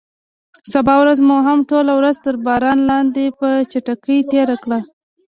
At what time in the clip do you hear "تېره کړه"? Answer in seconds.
4.31-4.79